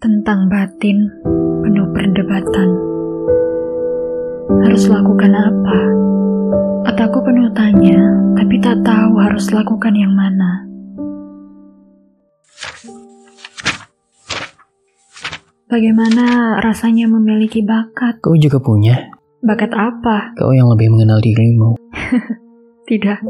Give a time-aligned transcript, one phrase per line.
[0.00, 1.12] tentang batin
[1.60, 2.68] penuh perdebatan.
[4.64, 5.78] Harus lakukan apa?
[6.88, 8.00] Otakku penuh tanya,
[8.32, 10.64] tapi tak tahu harus lakukan yang mana.
[15.68, 18.24] Bagaimana rasanya memiliki bakat?
[18.24, 19.12] Kau juga punya.
[19.44, 20.32] Bakat apa?
[20.34, 21.76] Kau yang lebih mengenal dirimu.
[22.90, 23.22] Tidak,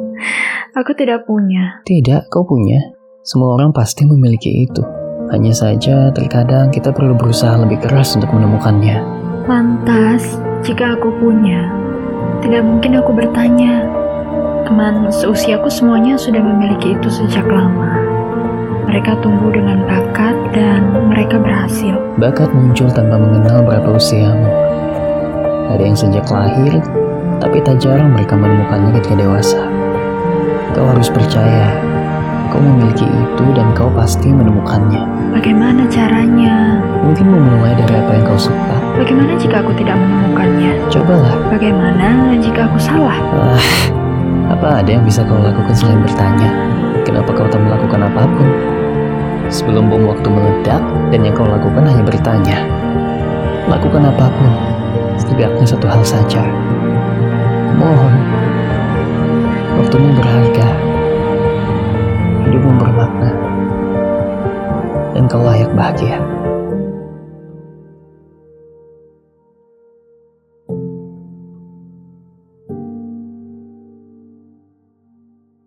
[0.73, 1.84] aku tidak punya.
[1.84, 2.80] Tidak, kau punya.
[3.21, 4.99] Semua orang pasti memiliki itu.
[5.30, 8.98] Hanya saja terkadang kita perlu berusaha lebih keras untuk menemukannya.
[9.46, 10.27] Lantas,
[10.66, 11.70] jika aku punya,
[12.42, 13.86] tidak mungkin aku bertanya.
[14.66, 17.95] Teman seusiaku semuanya sudah memiliki itu sejak lama.
[18.91, 21.94] Mereka tumbuh dengan bakat dan mereka berhasil.
[22.19, 24.50] Bakat muncul tanpa mengenal berapa usiamu.
[25.70, 26.83] Ada yang sejak lahir,
[27.38, 29.62] tapi tak jarang mereka menemukannya ketika dewasa.
[30.74, 31.70] Kau harus percaya,
[32.90, 35.02] memiliki itu dan kau pasti menemukannya.
[35.30, 36.82] Bagaimana caranya?
[37.06, 38.76] Mungkin memulai dari apa yang kau suka.
[38.98, 40.72] Bagaimana jika aku tidak menemukannya?
[40.91, 41.34] Cobalah.
[41.55, 43.16] Bagaimana jika aku salah?
[43.38, 43.62] Ah,
[44.50, 46.50] apa ada yang bisa kau lakukan selain bertanya?
[47.06, 48.48] Kenapa kau tak melakukan apa pun?
[49.50, 50.82] Sebelum bom waktu meledak
[51.14, 52.58] dan yang kau lakukan hanya bertanya.
[53.70, 54.50] Lakukan apa pun,
[55.14, 56.42] setidaknya satu hal saja.
[65.31, 66.39] Hidupmu bermakna, dan kau layak bahagia.